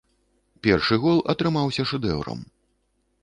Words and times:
Першы 0.67 0.97
гол 1.03 1.19
атрымаўся 1.35 1.83
шэдэўрам. 1.91 2.39